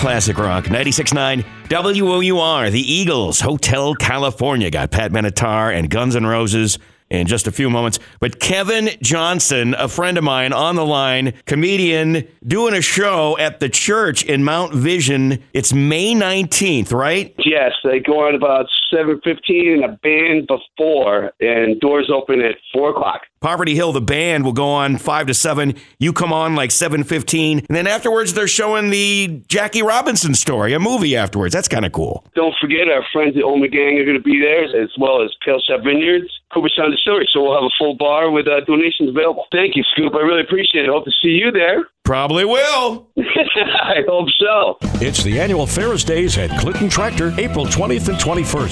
[0.00, 0.64] classic rock.
[0.64, 4.70] 96.9 WOUR, the Eagles, Hotel California.
[4.70, 6.78] Got Pat Benatar and Guns N' Roses
[7.10, 7.98] in just a few moments.
[8.18, 13.60] But Kevin Johnson, a friend of mine on the line, comedian, doing a show at
[13.60, 15.42] the church in Mount Vision.
[15.52, 17.34] It's May 19th, right?
[17.44, 22.90] Yes, they go on about 7.15 and a band before, and doors open at 4
[22.90, 23.20] o'clock.
[23.40, 25.74] Poverty Hill, the band will go on five to seven.
[25.98, 30.74] You come on like seven fifteen, and then afterwards they're showing the Jackie Robinson story,
[30.74, 31.54] a movie afterwards.
[31.54, 32.22] That's kind of cool.
[32.34, 35.58] Don't forget our friends at Ommegang are going to be there, as well as Pail
[35.66, 37.26] Shop Vineyards, Cooperstown Distillery.
[37.32, 39.46] So we'll have a full bar with uh, donations available.
[39.50, 40.14] Thank you, Scoop.
[40.14, 40.90] I really appreciate it.
[40.90, 41.84] Hope to see you there.
[42.04, 43.08] Probably will.
[43.16, 44.76] I hope so.
[45.00, 48.68] It's the annual Ferris Days at Clinton Tractor, April 20th and 21st.